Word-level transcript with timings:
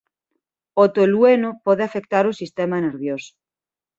O 0.83 0.85
tolueno 0.95 1.49
pode 1.65 1.83
afectar 1.85 2.23
ó 2.31 2.31
sistema 2.41 2.77
nervioso. 2.87 3.33